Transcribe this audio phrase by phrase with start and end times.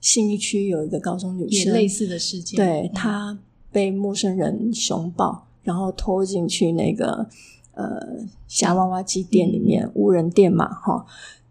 [0.00, 3.38] 信义区有一个高中女生，也类似的事件，对她
[3.70, 7.28] 被陌生人熊抱，然后拖进去那个
[7.72, 8.00] 呃
[8.46, 11.04] 夹娃娃机店里面，无人店嘛，哈。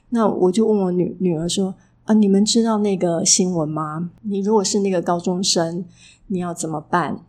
[0.10, 1.76] 那我就问我女女儿说
[2.06, 4.12] 啊，你们知道那个新闻吗？
[4.22, 5.84] 你如果是那个高中生，
[6.28, 7.26] 你要怎么办？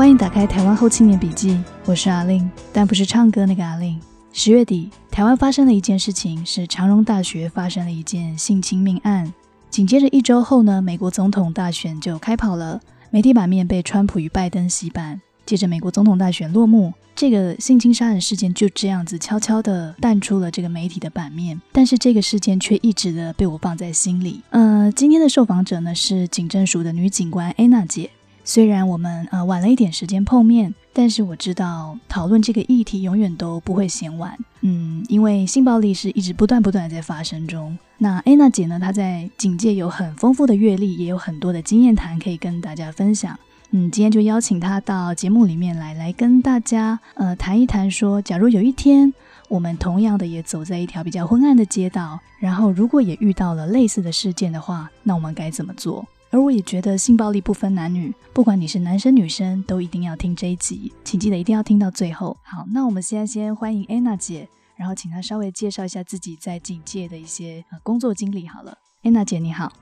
[0.00, 1.50] 欢迎打开《台湾后青年笔记》，
[1.84, 4.00] 我是阿令，但不是唱歌那个阿令。
[4.32, 9.30] 十月底，台湾发生了一件事情，是长荣大学发生了一件性侵命案。
[9.68, 15.20] 紧接着一周后呢，美国总统大选就开跑了，媒体版面被川普与拜登洗版。
[15.44, 21.60] 接着，美国总统大选落幕，这个性侵杀人事件就这样子悄悄的淡出了这个媒体的版面。
[21.72, 24.40] 但是，这个事件却一直的被我放在心里。
[24.48, 28.08] 呃，今天的受访者呢是警政署的女警官安娜姐。
[28.52, 34.36] 虽然我们呃晚了一点时间碰面，但是我知道讨论这个议题永远都不会嫌晚。
[34.62, 37.78] 嗯，因为性暴力是一直不断不断的在发生中。
[37.98, 43.38] 那安娜姐呢，她在警界有很丰富的阅历，也有很多的经验谈可以跟大家分享。
[43.70, 49.14] 嗯，今天就邀请她到节目里面来，来跟大家呃谈一谈，说假如有一天
[49.46, 56.04] 我们同样的也走在一条比较昏暗的街道，然后如果也遇到了类似的事件的话，那我们该怎么做？
[56.32, 62.36] 而我也觉得性暴力不分男女，不管你是男生女生，都一定要听这一集，请记得一定要听到最后。
[62.44, 68.46] 好，那我们现在先欢迎安娜姐，然后请她稍微介绍一下自己在警界的一些呃工作经历。
[68.46, 69.72] 好了，安娜姐你好，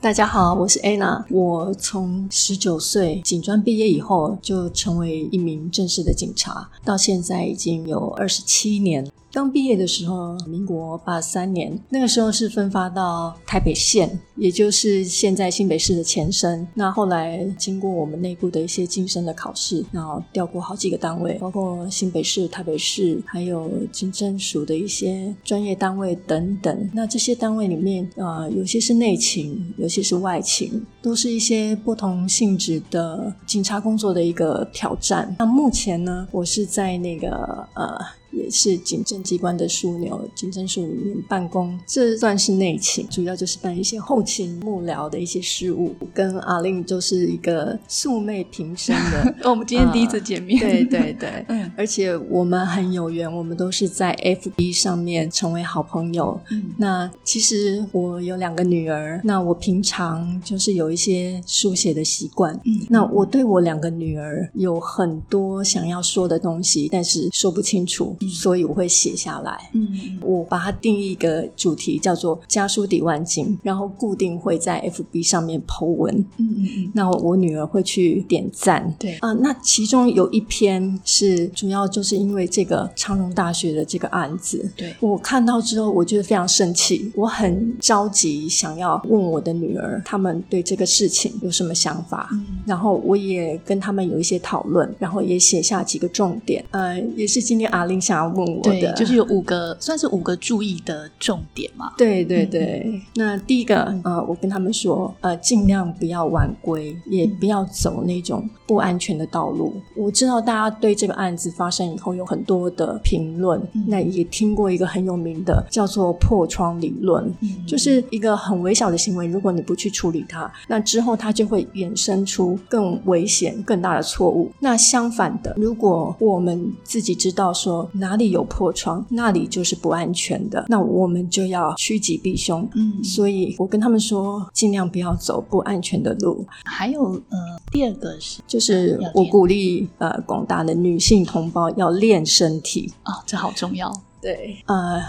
[0.00, 1.24] 大家好，我是安娜。
[1.30, 9.08] 我从十九岁警专毕业以后，就成为一名正式的警察，到现在已经有二十七年。
[9.30, 16.66] 刚毕业的时候，民国八三年，那个时候是分发到台北县，也就是现在新北市的前身。
[16.74, 26.90] 那后来经过我们内部的一些晋升的考试，然后调过好几个单位，包括新北市、台北市，还有警政署的一些专业单位等等。
[26.94, 35.36] 那这些单位里面，呃，有些是内勤，有些是外勤，都是一些不同性质的警察工作的一个挑战。
[35.38, 37.98] 那目前呢，我是在那个呃。
[38.30, 45.94] 也是警政机关的枢纽，警政署里面办公，这算是内勤，主要就是办一些后勤幕僚的一些事务。
[46.12, 56.40] 跟阿令就是一个素昧平生的， 我们今天第一次见面，对对对， 嗯，而且我们很有缘，我们都是在 FB 上面成为好朋友。
[56.50, 68.16] 嗯，那其实我有两个女儿，那我平常就是有一些书写的习惯，嗯，那我对我两个女儿有很多想要说的东西，但是说不清楚。
[68.26, 79.16] 所以我会写下来，嗯，我把它定义一个主题叫做“家书抵万金”，然后固定会在 FB 上面 Po 文，嗯嗯嗯，那我女儿会去点赞，对。
[79.18, 84.94] 啊，那其中有一篇是主要就是因为这个长荣大学的这个案子，对。
[85.00, 92.30] 我看到之后，我觉得非常生气，我很着急，想要问我的女儿，他们对这个事情有什么想法，
[92.66, 97.98] 然后我也跟他们有一些讨论，然后也写下几个重点，呃，也是今天阿玲。
[98.08, 101.92] 想要问我的，就是有五个，算是五个注意的重点嘛？
[101.98, 103.02] 对对对。
[103.16, 109.74] 那第一个，呃，我跟他们说，呃，尽量不要晚归，也不要走那种不安全的道路。
[109.94, 117.30] 我知道大家对这个案子发生以后有很多的评论，那也听过一个很有名的叫做破窗理论，
[117.66, 124.50] 就是一个很微小的行为，如果你不去处理它，那之后它就会衍生出更危险、更大的错误。
[124.60, 127.86] 那相反的，如果我们自己知道说。
[127.98, 130.64] 哪里有破窗，那里就是不安全的。
[130.68, 132.68] 那我们就要趋吉避凶。
[132.74, 136.46] 嗯，所以我跟他们说，尽量不要走不安全的路。
[136.64, 137.38] 还有，呃，
[137.70, 143.92] 第二个是，就是我鼓励呃广大的女性同胞要练身体啊，这好重要。
[144.20, 145.00] 对，呃，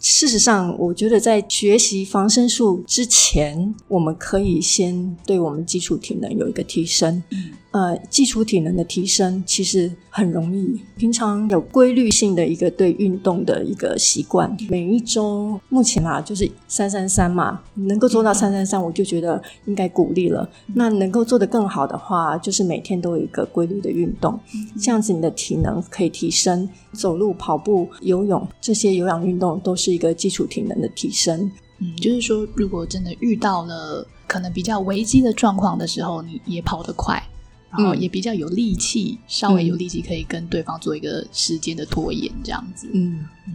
[0.00, 7.22] 事实上，我觉得在学习防身术之前，我们可以先对我们基础体能有一个提升。
[7.30, 7.52] 嗯。
[7.70, 10.80] 呃，基础体能的提升其实很容易。
[10.96, 20.48] 平常有规律性的一个对运动的一个习惯，每一周目前啊就是三三三嘛，能够做到三三三，我就觉得应该鼓励了。
[20.74, 24.40] 那能够做得更好的话，就是每天都有一个规律的运动，
[24.80, 26.66] 这样子你的体能可以提升。
[26.94, 31.50] 走路、跑步、游泳这些有氧运动都是一个基础体能的提升。
[31.80, 37.22] 嗯，就是说，如果真的遇到了可能比较危机的状况的时候，你也跑得快。
[37.70, 42.88] 然后也比较有力气，稍微有力气可以跟对方做一个时间的拖延，这样子。
[42.92, 43.54] 嗯嗯。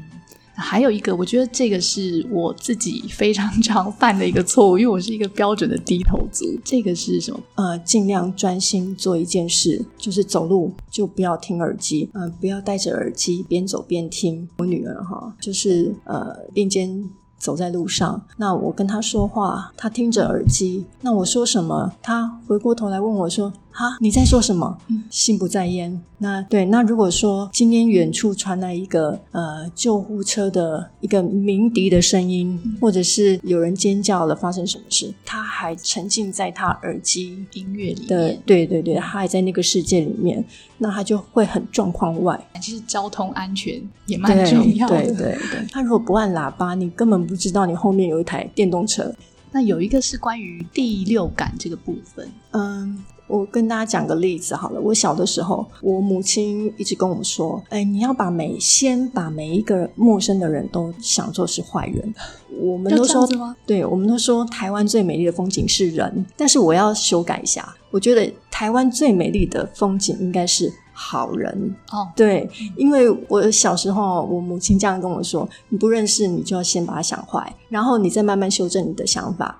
[0.55, 6.45] 还有一个，我觉得这个是我自己非常常犯的一个错误，因为我是一个标准的低头族。
[6.63, 7.39] 这个是什么？
[7.55, 14.47] 呃，尽量专心做一件事，就是走路就不要听耳机，嗯、不要戴着耳机边走边听。
[14.57, 17.09] 我女儿哈，就是呃并肩。
[17.39, 24.77] 走在路上，那我跟她说话，她听着耳机，那我说什么，她回过头来问我说：“哈，你在说什么？”
[25.09, 26.01] 心不在焉。
[26.19, 40.43] 那对，那如果说今天远处传来一个呃救护车的一个鸣笛的声音，或者是有人尖叫了，发生什么事，他还沉浸在他耳机音乐里的面，对对对，他还在那个世界里面，
[40.77, 44.97] 那他就会很状况外，其实交通安全也蛮重要的。
[44.97, 45.15] 对对
[45.51, 49.13] 对，他 如果不按喇叭，你根本不知道你后面有一台电动车。
[49.53, 54.81] 那有一个是关于第六感这个部分，嗯，我跟大家讲个例子好了。
[54.81, 62.13] 我小的时候，我母亲一直跟我说：“哎，你要把每先把每一个陌生的人都想作是坏人。”
[62.59, 63.27] 我们都说？
[63.65, 70.71] 对，我们都说台湾最美丽的风景是人，但是我要修改一下，我觉得台湾最美丽的风景应该是
[71.05, 71.75] 好人。
[71.91, 79.59] 哦，对，因为我小时候，我母亲这样跟我说：“你不认识，你就要先把它想坏，然后你再慢慢修正你的想法。”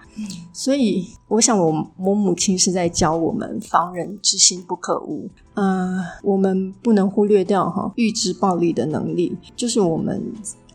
[0.53, 5.29] 所以，我想我我母亲是在教我们防人之心不可无。
[5.55, 10.23] 呃，我们不能忽略掉哈预知暴力的能力，就是我们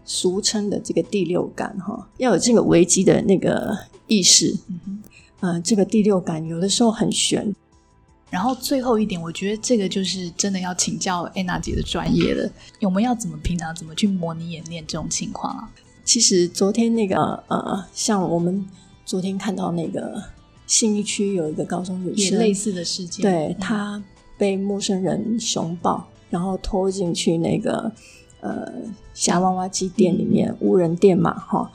[0.05, 3.77] 俗称的这个第六感哈，要有这个危机的那个
[4.07, 4.55] 意识。
[4.69, 5.03] 嗯
[5.41, 7.55] 呃，这个第六感有的时候很悬，
[8.31, 12.51] 然后最后一点，我觉得这个就是真的要请教安娜姐的专业了。
[12.83, 15.71] 我们要怎么平常怎么去模拟演练这种情况啊？
[16.05, 17.17] 其实昨天那个
[17.49, 18.67] 呃，像我们
[19.05, 20.23] 昨天看到那个
[20.67, 24.03] 信义区有一个高中女生，也类似的事件，对嗯她
[24.37, 27.93] 被陌生人熊抱，然后拖进去那个
[28.41, 28.73] 呃
[29.15, 31.71] 夹娃娃机店里面，无人店嘛，哈。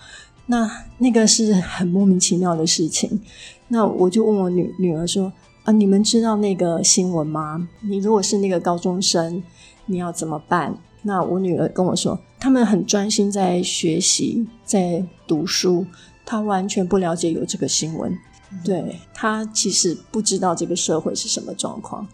[0.46, 3.22] 那那个是很莫名其妙的事情。
[3.70, 5.32] 那我就问我女女儿说
[5.64, 7.68] ：“啊，你们知道那个新闻吗？
[7.82, 9.42] 你如果是那个高中生，
[9.86, 15.86] 你要怎么办？”那我女儿跟我说，他们很专心在学习，在读书，
[16.26, 18.18] 她完全不了解有这个新闻。
[18.64, 22.08] 对她其实不知道这个社会是什么状况。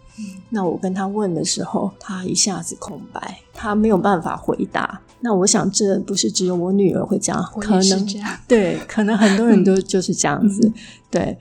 [0.48, 5.00] 那我跟她问的时候，她一下子空白，她没有办法回答。
[5.20, 8.38] 那我想，这不是只有我女儿会这样，可能这样。
[8.48, 10.72] 对，可能很多人都 就是这样子。
[11.10, 11.36] 对，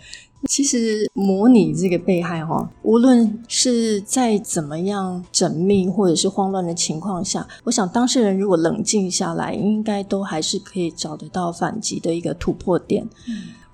[0.47, 13.07] 其实模拟这个被害哈，无论是在怎么样缜密或者是慌乱的情况下，我想当事人如果冷静下来，应该都还是可以找得到反击的一个突破点。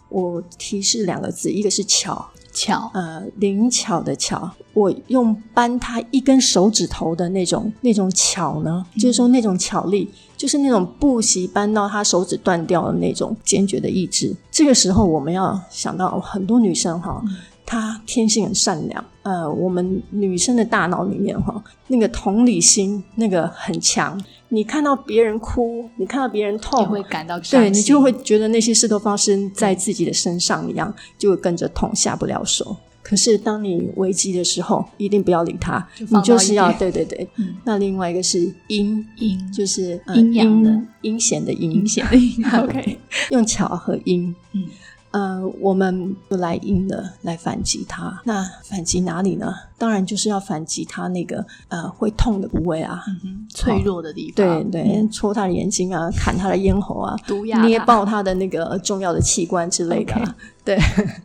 [0.10, 14.36] 我提示两个字，一个是巧，巧，呃，灵巧的巧，我用扳他一根手指头的那种那种巧呢，就是说那种巧力，就是那种不惜搬到他手指断掉的那种坚决的意志。
[14.52, 17.22] 这个时候，我们要想到很多女生哈，
[17.66, 24.22] 她天性很善良，呃，我们女生的大脑里面哈，那个同理心那个很强。
[24.50, 32.78] 你看到别人哭，你看到别人痛，你会感到对你就会觉得那些事都发生在自己的身上一样，就会跟着痛下不了手。
[33.08, 37.28] 可是当你危机的时候，一定不要理他，就你就是要对对对。
[37.36, 37.54] 嗯。
[37.64, 39.52] 那另外一个是阴，阴。
[39.52, 40.72] 就是、呃、阴阳的。
[40.72, 42.98] 阴阴险的阴，明显的阴， OK，
[43.30, 44.34] 用巧和阴。
[44.54, 44.66] 嗯
[45.16, 48.22] 呃，我们就来硬的来反击他。
[48.26, 49.54] 那反击哪里呢？
[49.78, 53.02] 当然就是要反击他那个呃会痛的部位啊。
[53.24, 60.78] 嗯，脆弱的地对方，对对，戳他的眼睛啊，砍他的咽喉啊，毒牙捏爆他的那个重要的器官之类的对，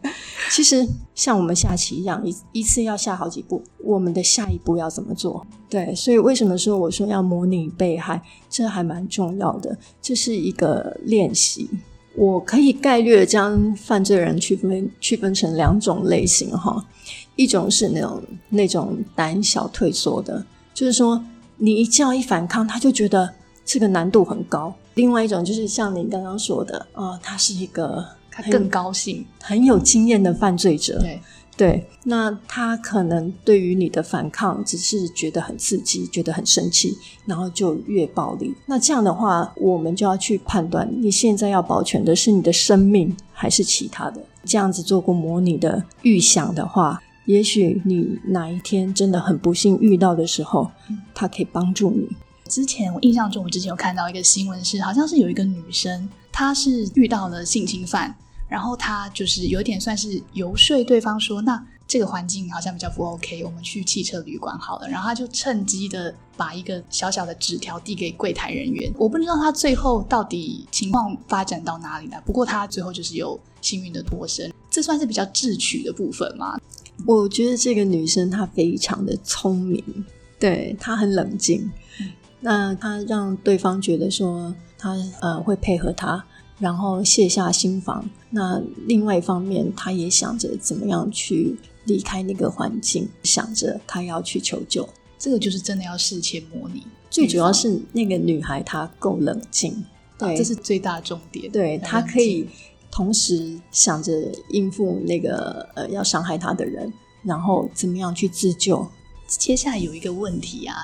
[0.53, 5.45] 其实像我们下棋一样，一一次要下好几步，我们的下一步要怎么做？
[5.69, 11.69] 对，所以为什么说我说要模拟被害，这还蛮重要的，这是一个练习。
[12.15, 16.85] 我可以概略地将犯罪人区分区分成两种类型哈，
[17.37, 21.25] 一种是那种那种胆小退缩的，就是说
[21.57, 23.33] 你一叫一反抗，他就觉得
[23.65, 31.21] 这个难度很高；另外一种就是像您刚刚说的，啊、他是一个他更高兴，很有经验的犯罪者，对，
[31.57, 38.55] 对，那他可能对于你的反抗只是觉得很刺激，觉得很生气，然后就越暴力。
[38.65, 44.25] 那这样的话，我们就要去判断你现在要保全的是你的生命还是其他的。
[44.45, 50.71] 这样子做过模拟的预想的话，也许你哪一天真的很不幸遇到的时候，
[51.15, 52.09] 他可以帮助你。
[52.49, 58.17] 之前我印象中，我之前有看到一个新闻是，好像是有一个女生，她是遇到了性侵犯，
[58.51, 64.89] 然后他就是有点算是游说对方说，那这个环境好像比较不 OK，我们去汽车旅馆好了。
[64.89, 68.93] 然后他就趁机的把一个小小的纸条递给柜台人员。
[68.99, 72.23] 我不知道他最后到底情况发展到哪里了。
[72.27, 76.59] 不过他最后就是有幸运的脱身，这算是比较智取的部分吗？
[77.07, 79.83] 我觉得这个女生她非常的聪明，
[80.39, 81.71] 对她很冷静。
[82.41, 86.25] 那她让对方觉得说她呃会配合她。
[86.61, 88.09] 然后卸下心防。
[88.31, 94.89] 那另外一方面，他也想着怎么样去离开那个环境，想着他要去求救。
[95.19, 96.87] 这个就是真的要事前模拟。
[97.11, 99.85] 最主要是那个女孩她够冷静，
[100.17, 101.51] 对，这是最大重点。
[101.51, 102.49] 对她可以
[102.91, 104.13] 同时想着
[104.51, 106.93] 应付那个呃要伤害她的人，
[107.25, 108.87] 然后怎么样去自救。
[109.27, 110.77] 接下来有一个问题啊。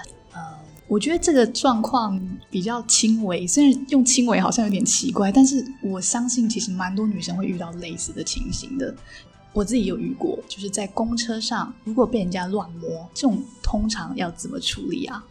[0.88, 8.94] 我觉得这个状况比较轻微，虽然用轻微好像有点奇怪，但是我相信其实蛮多女生会遇到类似的情形的。
[9.52, 15.24] 我自己有遇过，就是在公车上，如果被人家乱摸，这种通常要怎么处理啊？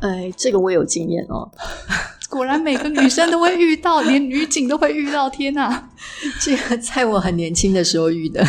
[0.00, 1.50] 哎，这个我有经验哦。
[2.28, 5.30] 果然每个女生都会遇到，连女警都会遇到。
[5.30, 5.90] 天哪，
[6.42, 8.44] 这个在我很年轻的时候遇的。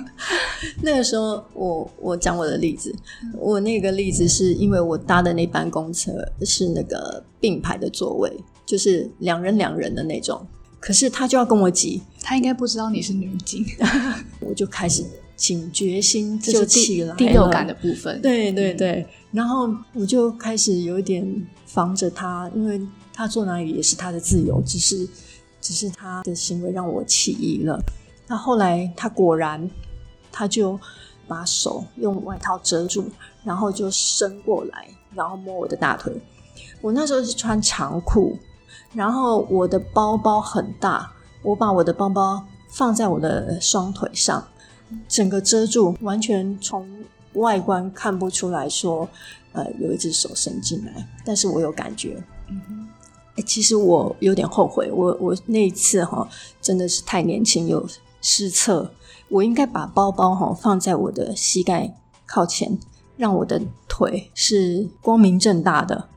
[0.82, 2.94] 那个时候，我我讲我的例子，
[3.38, 8.30] 我那个例子是因为我搭的那班公车是那个并排的座位，
[8.66, 10.46] 就是两人两人的那种。
[10.78, 13.64] 可是他就要跟我挤，他应该不知道你是女警，
[14.40, 15.02] 我就开始
[15.34, 18.20] 警觉心就起来第六感的部分。
[18.20, 21.26] 对对对，然后我就开始有一点
[21.64, 22.78] 防着他，因为。
[23.16, 25.08] 他坐哪里也是他的自由，只是，
[25.58, 27.82] 只是他的行为让我起疑了。
[28.26, 29.70] 那后来他果然，
[30.30, 30.78] 他就
[31.26, 33.10] 把手用外套遮住，
[33.42, 36.12] 然后就伸过来，然后摸我的大腿。
[36.82, 38.36] 我那时候是穿长裤，
[38.92, 41.10] 然后我的包包很大，
[41.42, 44.46] 我把我的包包放在我的双腿上，
[45.08, 46.86] 整个遮住，完全从
[47.32, 49.08] 外观看不出来说，
[49.52, 52.22] 呃，有一只手伸进来，但是我有感觉。
[53.44, 56.26] 其实我有点后悔，我我那一次哈
[56.60, 57.86] 真的是太年轻又
[58.22, 58.90] 失策，
[59.28, 62.78] 我应该把包包哈放在我的膝盖靠前，
[63.16, 66.08] 让我的腿是光明正大的，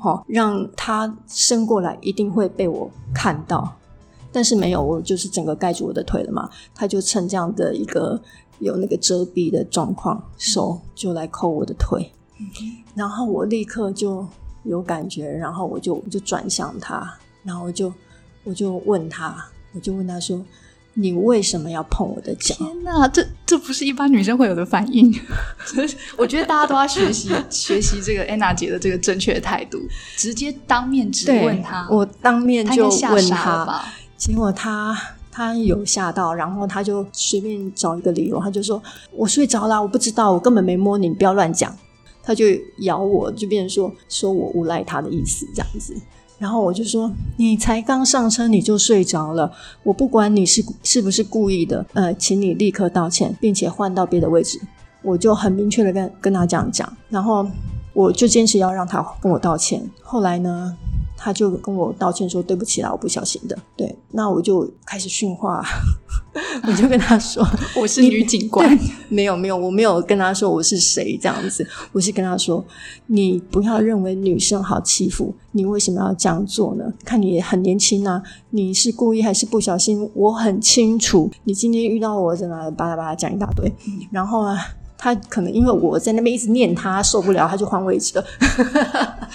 [0.00, 3.76] 好让他伸过来一定会被我看到，
[4.32, 8.20] 但是没有，我就是整个盖住我的腿了嘛，他就趁这样的一个
[8.58, 12.12] 有那个遮蔽的状况，手就来扣我的腿，
[12.96, 14.26] 然后我立刻就。
[14.64, 17.92] 有感觉，然后我就我就转向他，然后我就
[18.42, 20.44] 我就问他，我就问他说
[20.94, 25.14] ：“你为什么要碰我的脚？”天哪，这这不是一般女生会有的反应。
[26.16, 29.78] 我觉得大家都要学习学习这个安娜姐的这个正确的态度，
[30.16, 31.86] 直接当面质问他。
[31.90, 33.84] 我当面就问他，
[34.16, 34.96] 结果他
[35.30, 41.76] 他有吓到，然后他就随便找一个理由，他就说：“我睡着了，我不知道，我根本没摸你，你不要乱讲。”
[42.24, 42.46] 他就
[42.78, 45.94] 咬我，就变成说说我诬赖他的意思这样子，
[46.38, 49.52] 然后我就说你才刚上车你就睡着了，
[49.82, 54.60] 我不管你是是不是故意的，呃，请你立刻道歉，并且换到别的位置，
[55.02, 57.46] 我就很明确的跟跟他这样讲，然后
[57.92, 60.76] 我就坚持要让他跟我道歉，后来呢？
[61.16, 65.64] 他就跟我道歉说：“对不起啦，我不小心的。”对，那我就开始训话，
[66.66, 67.46] 我就跟他说：
[67.80, 68.78] “我是女警官。”
[69.08, 72.64] 没有没有，我没有跟他说我是谁这样子，我是跟他说
[73.06, 76.84] ：“你不要认为女生好欺负，你为什么要这样做呢？
[77.04, 80.10] 看你很年轻啊，你是故意还是不小心？
[80.14, 83.72] 我很清楚，你今天遇到我在那巴拉巴拉讲一大堆，
[84.10, 84.58] 然后啊，
[84.98, 88.24] 他可能因为我在那边一直念他受不了，他就换位置了。”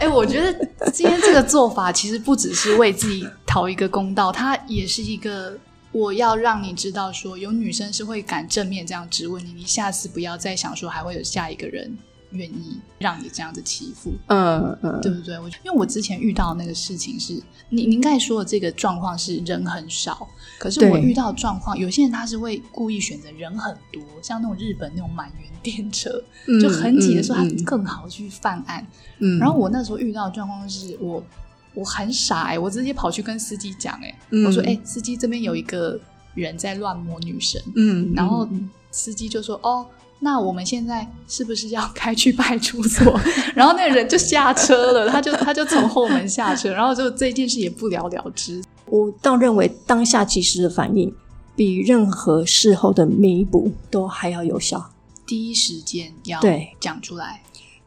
[0.00, 5.58] 哎，我觉得今天这个做法其实不只是为自己讨一个公道，它也是一个
[5.92, 11.96] 我要让你知道，说有女生是会敢正面这样质问你，你下次不要再想说还会有下一个人。
[12.32, 15.38] 愿意让你这样子欺负，嗯嗯，对不对？
[15.38, 26.22] 我因为我之前遇到那个事情是，你您刚才说的这个状况是人很少，可是我遇到状况，有些人他是会故意选择人很多，像那种日本那种满员电车，
[26.60, 28.86] 就很挤的时候，他更好去犯案。
[29.20, 31.24] 嗯，然后我那时候遇到的状况是我
[31.72, 35.98] 我很傻哎，我直接跑去跟司机讲哎，我说哎，司机这边有一个
[36.34, 38.46] 人在乱摸女生，嗯，然后
[38.90, 39.86] 司机就说哦。
[40.20, 43.04] 那我们现在是不是要开去派出所？
[43.54, 48.62] 然后那个人就下车了，他就他就从后门下车，然后就这件事也不了了之。
[48.86, 51.14] 我倒认为当下及时的反应
[51.54, 54.90] 比任何事后的弥补都还要有效。
[55.26, 57.42] 第一时间要对讲出来，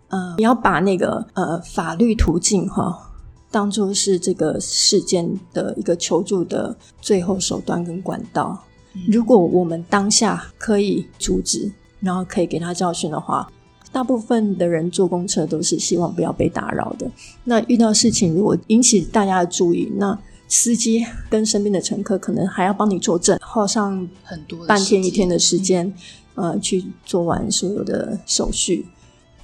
[0.10, 3.12] 呃，你要把那个呃法律途径哈
[3.50, 8.64] 当做是这个事件的一个求助的最后手段跟管道。
[9.08, 11.72] 如果我们当下可以阻止，
[12.02, 13.50] 然后可以给他教训的话，
[13.92, 17.10] 大部分的人坐公车都是希望不要被打扰的。
[17.46, 20.18] 那遇到事情如果引起大家的注意，那
[20.48, 25.94] 司机跟身边的乘客可能还要帮你作证，耗上很多半天一天的时间，
[26.36, 28.86] 呃，去做完所有的手续。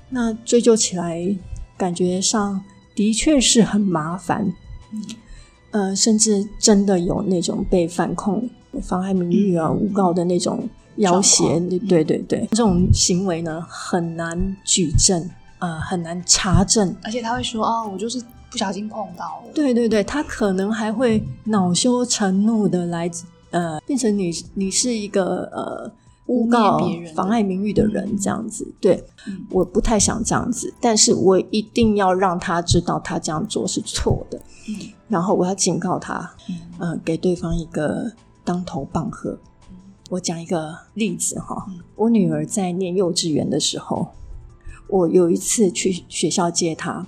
[0.10, 1.38] 那追究起来，
[1.78, 2.62] 感觉上
[2.96, 4.54] 的确是很麻烦。
[5.72, 8.50] 呃，甚至真的有那种被反控、
[8.82, 23.10] 妨害名誉啊、诬告的那种要挟，对对对，这种行为呢很难举证，呃，很难查证，而且他会说：“哦，我就是不小心碰到了。”对对对，他可能还会恼羞成怒的来，
[23.52, 25.92] 呃，变成你你是一个呃。
[26.30, 26.78] 诬告、
[27.16, 29.02] 妨碍名誉的人，这样子，对，
[29.50, 34.38] 我不太想这样子，但是我一定要让他知道他这样做是错的，
[35.08, 36.30] 然后我要警告他，
[36.80, 38.12] 嗯，给对方一个
[38.44, 39.38] 当头棒喝。
[40.10, 44.08] 我讲一个例子哈，我女儿在念幼稚园的时候，
[44.88, 47.06] 我有一次去学校接她，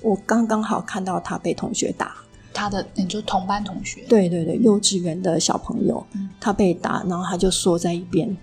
[0.00, 2.16] 我刚刚好看到她被同学打。
[2.54, 4.02] 她的，你就同班同学？
[4.08, 6.04] 对对对，幼稚园的小朋友，
[6.40, 8.34] 她被打，然后她就缩在一边。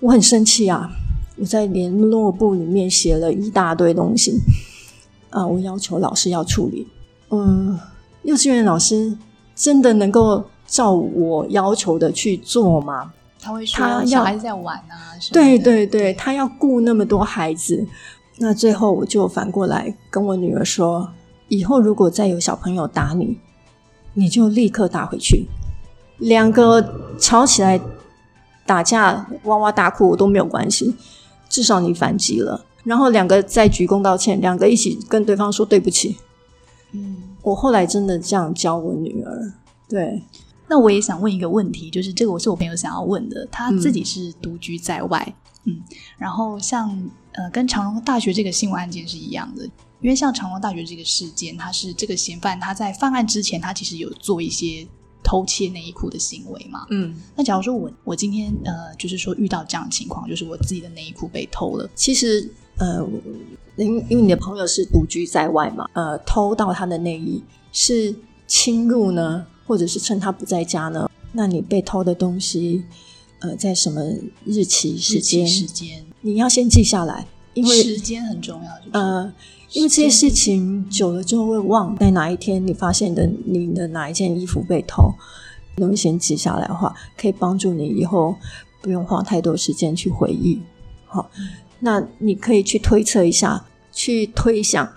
[0.00, 0.90] 我很生气啊！
[1.38, 4.38] 我在联络簿里面写了一大堆东西
[5.30, 6.86] 啊，我要求老师要处理。
[7.30, 7.78] 嗯，
[8.24, 9.16] 幼稚园老师
[9.54, 13.14] 真的能够照我要求的去做吗？
[13.44, 17.86] 他会说小孩子在玩啊，对对对，他要顾那么多孩子。
[18.38, 21.10] 那最后我就反过来跟我女儿说：
[21.48, 23.38] 以后如果再有小朋友打你，
[24.14, 25.46] 你就立刻打回去。
[26.18, 27.80] 两个吵起来。
[28.66, 30.96] 打架哇哇大哭我都没有关系，
[31.50, 36.16] 至少你反击了，然后两个再鞠躬道歉，两个一起跟对方说对不起。
[36.92, 39.52] 嗯，我后来真的这样教我女儿。
[39.86, 40.22] 对，
[40.74, 45.34] 那我也想问一个问题，就是这个我是我朋友想要问的，他自己是独居在外，
[45.66, 45.80] 嗯，
[46.18, 46.90] 然后像
[47.30, 49.64] 呃跟长荣大学这个新闻案件是一样的，
[50.00, 54.84] 因为像长隆大学这个事件，他是这个嫌犯他在犯案之前，他其实有做一些。
[55.26, 63.02] 偷窃内衣裤的行为嘛，嗯，那假如说我我今天呃，就是说遇到这样的情况，就是我自己的内衣裤被偷了，其实呃，
[63.76, 68.14] 因因为你的朋友是独居在外嘛，呃，偷到他的内衣是
[68.46, 71.10] 侵入呢，或者是趁他不在家呢？
[71.32, 72.84] 那你被偷的东西，
[73.40, 74.00] 呃，在什么
[74.44, 75.46] 日期时间？
[75.46, 79.32] 时间你要先记下来，因为时间很重要，呃。
[79.72, 85.12] 因为这些事情久了之后会忘，在哪一天你发现的你的哪一件衣服被偷，
[85.74, 88.36] 东西先记下来的话，可以帮助你以后
[88.80, 90.60] 不用花太多时间去回忆。
[91.06, 91.28] 好，
[91.80, 94.88] 那你可以去推测一下，去推想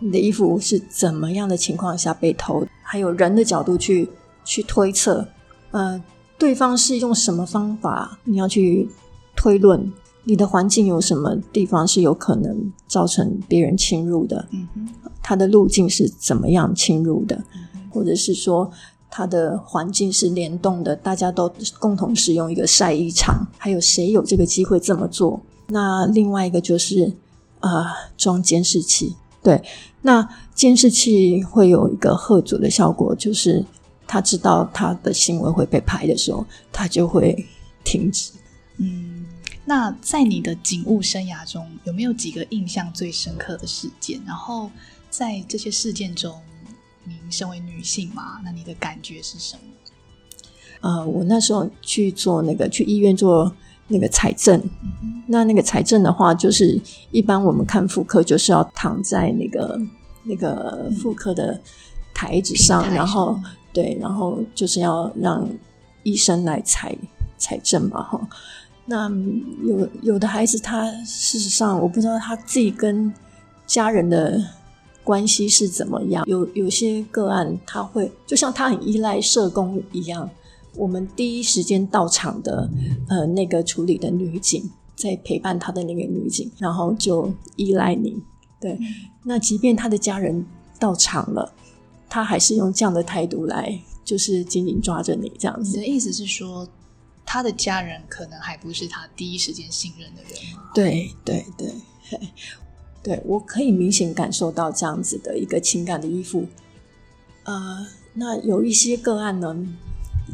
[0.00, 4.08] 你的衣服是怎么样的情况下被偷，还有人的角度去
[4.44, 5.26] 去推测，
[5.70, 6.02] 呃，
[6.38, 8.88] 对方是用什么方法，你要去
[9.36, 9.92] 推论。
[10.22, 14.46] 你的环境有什么地方是有可能造成别人侵入的？
[14.50, 14.88] 嗯哼，
[15.22, 17.42] 它的路径是怎么样侵入的？
[17.90, 18.70] 或者是说
[19.10, 25.40] 它的环境是联动的，大家都共同使用一个晒衣场，还有谁有这个机会这么做？
[25.68, 27.12] 那另外一个就是
[27.60, 27.86] 呃
[28.18, 29.62] 装监视器，对，
[30.02, 33.64] 那监视器会有一个贺阻的效果，就是
[34.06, 37.46] 他知道他的行为会被拍的时候，他就会
[37.84, 38.32] 停止。
[38.78, 39.26] 嗯。
[39.66, 44.20] 那在你的警务生涯中，有没有几个印象最深刻的事件？
[44.26, 44.68] 然后
[45.10, 46.40] 在这些事件中，
[47.04, 49.62] 您身为女性嘛，那你的感觉是什么？
[50.80, 53.54] 呃，我那时候去做那个去医院做
[53.90, 54.62] 那个财政，
[55.26, 59.78] 那那个财政的话，就是一般我们看妇科就是要躺在那个
[60.22, 61.60] 那个妇科的
[62.14, 63.38] 台子上，然后
[63.72, 65.46] 对，然后就是要让
[66.04, 66.96] 医生来采
[67.36, 68.28] 财政嘛，哈。
[68.86, 69.10] 那
[69.64, 73.12] 有有的孩子，他事实上我不知道他自己跟
[73.66, 74.42] 家人的
[75.04, 76.24] 关系是怎么样。
[76.26, 80.28] 有有些个案，他会就像他很依赖社工一样，
[80.74, 82.70] 我们第一时间到场的
[83.08, 88.22] 呃那个处理的女警，在陪伴他的那个女警，然后就依赖你。
[88.60, 88.78] 对，
[89.24, 90.44] 那即便他的家人
[90.78, 91.52] 到场了，
[92.08, 95.76] 他还是用这样的态度来，就是紧紧抓着你这样子。
[95.76, 96.68] 你的意思是说？
[97.32, 100.68] 他的家人可能还不是他第一时间信任的人吗？
[100.74, 101.72] 对对对，
[103.04, 106.48] 对我可以明显感受到这样子的一个情感的依附。
[107.44, 109.56] 呃，那有一些个案呢，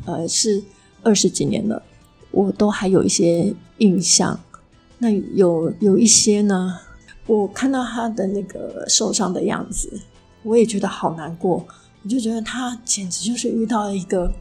[0.04, 0.62] 呃，是
[1.02, 1.82] 二十几年了，
[2.30, 4.38] 我都还有一些印象。
[4.98, 6.78] 那有有一些呢，
[7.26, 10.00] 我看到他的那个受伤的样子，
[10.42, 11.66] 我也觉得好难过。
[12.02, 14.32] 我就觉得他简直就是遇到了一个，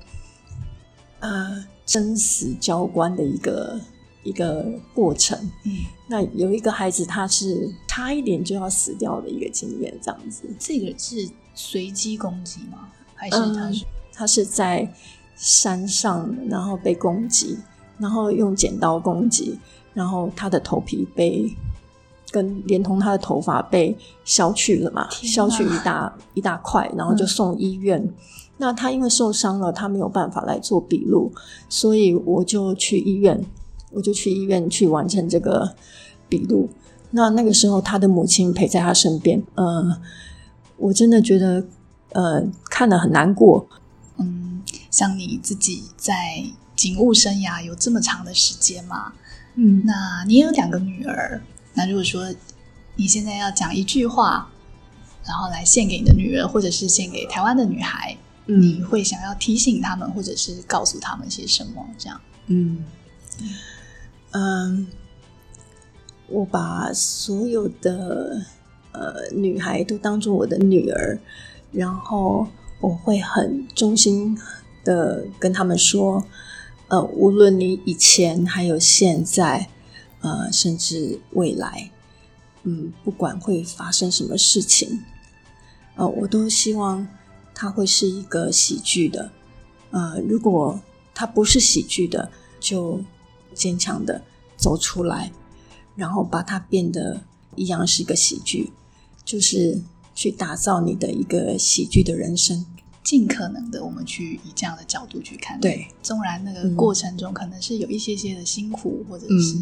[1.20, 1.66] 呃。
[1.88, 3.80] 生死交关的一个
[4.24, 5.38] 一个过程。
[5.66, 5.72] 嗯，
[6.10, 10.50] 那有一个孩子，他是差一点就要死掉的一个经验，这样子。
[10.58, 12.90] 这个是随机攻击吗？
[13.14, 14.92] 还是他是、嗯他是在
[15.36, 17.58] 山上，然后被攻击，
[17.98, 19.58] 然后用剪刀攻击，
[19.94, 21.54] 然后他的头皮被
[22.32, 28.14] 跟连同他的头发被削去了嘛，削去一大一大块，然后就送医院。
[28.58, 31.32] 那他因为受伤了，他没有办法来做笔录，
[31.68, 33.44] 所以我就去医院，
[33.92, 35.76] 我就去医院去完成这个
[36.30, 36.70] 笔录。
[37.12, 39.98] 那那个时候，他的母亲陪在他身边，呃，
[40.78, 41.66] 我真的觉得，
[42.14, 43.66] 呃，看了很难过。
[44.96, 46.44] 嗯，像你自己在
[46.76, 49.14] 警务生涯有这么长的时间嘛？
[49.56, 49.84] 嗯。
[49.86, 51.42] 那你也有两个女儿，
[51.74, 52.34] 那如果说
[52.96, 54.50] 你现在要讲一句话，
[55.26, 61.86] 然后来献给你的女儿，或者是献给台湾的女孩，你会想要提醒他们，或者是告诉他们些什么？
[61.98, 62.86] 这样，嗯。
[64.32, 64.88] 嗯，
[66.28, 68.46] 我把所有的
[68.94, 71.20] 呃女孩都当做我的女儿，
[71.72, 72.48] 然后
[72.80, 74.38] 我会很衷心
[74.86, 76.26] 的跟他们说，
[76.88, 79.68] 呃，无论你以前还有现在，
[80.22, 81.92] 呃，甚至未来，
[82.64, 85.04] 嗯，不管会发生什么事情，
[85.96, 87.06] 呃，我都希望
[87.54, 89.32] 它会是一个喜剧的。
[89.92, 90.80] 呃，如果
[91.14, 93.02] 它不是喜剧的，就
[93.54, 94.22] 坚强的
[94.56, 95.32] 走出来，
[95.96, 97.22] 然后把它变得
[97.56, 98.72] 一样是一个喜剧，
[99.24, 99.82] 就是
[100.14, 102.66] 去打造你的一个喜剧的人生。
[103.06, 109.40] 尽可能的我们去以这样的角度去看，对，纵然那个嗯过程中可能是有一些些的辛苦或者嗯。
[109.42, 109.58] 是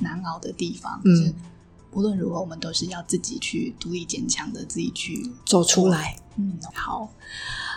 [0.00, 1.12] 难熬的地方，嗯。
[1.12, 1.34] 可是
[1.92, 6.16] 无论如何，我们都是要自己去独立坚强的，自己去走出来。
[6.36, 7.12] 嗯，好。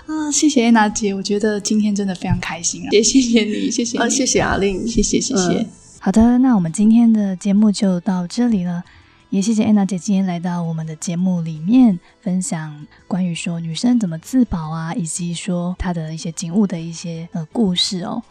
[0.06, 5.62] 啊，谢谢安娜姐，我觉得今天真的非常开心啊，也谢谢你， 谢谢你，啊，谢谢阿令，谢谢谢谢。
[5.62, 5.70] 嗯。
[6.00, 8.84] 好的，那我们今天的节目就到这里了。
[9.32, 18.22] 也谢谢安娜姐今天来到我们的节目里面，分享关于说女生怎么自保啊，以及说她的一些警务的一些呃故事哦。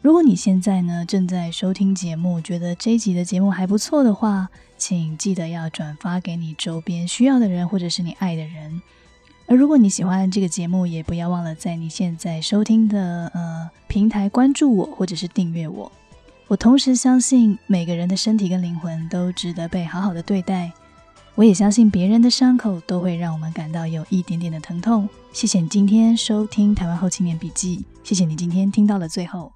[0.00, 8.80] 如果你现在呢正在收听节目，觉得这一集的节目还不错的话，请记得要转发给你周边需要的人，或者是你爱的人。
[9.46, 15.92] 而如果你喜欢这个节目，也不要忘了在你现在收听的呃平台关注我，或者是订阅我。
[16.48, 20.70] 我同时相信每个人的身体跟灵魂都值得被好好的对待。
[21.34, 25.08] 我也相信别人的伤口都会让我们感到有一点点的疼痛。
[25.32, 27.78] 谢谢你今天收听《台湾后青年笔记》，
[28.08, 29.52] 谢谢你今天听到了最后。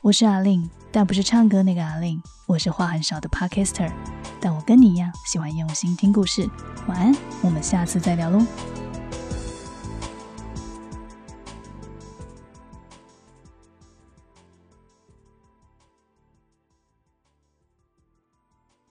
[0.00, 3.92] 我是阿令，但不是唱歌那个阿令，我是话很少的 Podcaster，
[4.40, 6.50] 但我跟你一样喜欢用心听故事。
[6.88, 8.44] 晚安，我们下次再聊喽。